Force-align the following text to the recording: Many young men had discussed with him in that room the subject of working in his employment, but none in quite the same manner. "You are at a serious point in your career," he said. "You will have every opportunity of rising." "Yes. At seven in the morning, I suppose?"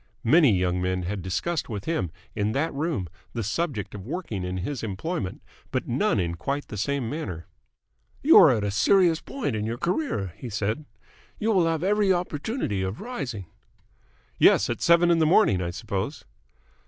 Many 0.23 0.49
young 0.51 0.81
men 0.81 1.03
had 1.03 1.21
discussed 1.21 1.69
with 1.69 1.85
him 1.85 2.09
in 2.35 2.53
that 2.53 2.73
room 2.73 3.07
the 3.33 3.43
subject 3.43 3.93
of 3.93 4.03
working 4.03 4.43
in 4.43 4.57
his 4.57 4.81
employment, 4.81 5.43
but 5.69 5.87
none 5.87 6.19
in 6.19 6.33
quite 6.33 6.67
the 6.69 6.75
same 6.75 7.07
manner. 7.07 7.45
"You 8.23 8.39
are 8.39 8.49
at 8.49 8.63
a 8.63 8.71
serious 8.71 9.21
point 9.21 9.55
in 9.55 9.63
your 9.63 9.77
career," 9.77 10.33
he 10.37 10.49
said. 10.49 10.85
"You 11.37 11.51
will 11.51 11.67
have 11.67 11.83
every 11.83 12.11
opportunity 12.11 12.81
of 12.81 12.99
rising." 12.99 13.45
"Yes. 14.39 14.71
At 14.71 14.81
seven 14.81 15.11
in 15.11 15.19
the 15.19 15.27
morning, 15.27 15.61
I 15.61 15.69
suppose?" 15.69 16.25